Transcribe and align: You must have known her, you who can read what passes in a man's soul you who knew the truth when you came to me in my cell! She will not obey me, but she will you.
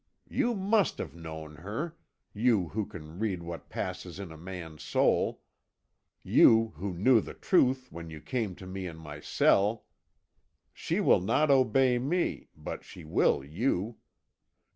You 0.31 0.55
must 0.55 0.97
have 0.97 1.13
known 1.13 1.57
her, 1.57 1.95
you 2.33 2.69
who 2.69 2.87
can 2.87 3.19
read 3.19 3.43
what 3.43 3.69
passes 3.69 4.19
in 4.19 4.31
a 4.31 4.35
man's 4.35 4.81
soul 4.81 5.43
you 6.23 6.69
who 6.77 6.95
knew 6.95 7.21
the 7.21 7.35
truth 7.35 7.89
when 7.91 8.09
you 8.09 8.19
came 8.19 8.55
to 8.55 8.65
me 8.65 8.87
in 8.87 8.97
my 8.97 9.19
cell! 9.19 9.85
She 10.73 10.99
will 11.01 11.21
not 11.21 11.51
obey 11.51 11.99
me, 11.99 12.49
but 12.57 12.83
she 12.83 13.03
will 13.05 13.43
you. 13.43 13.97